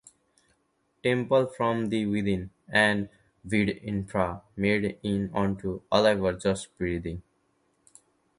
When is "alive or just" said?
5.91-6.75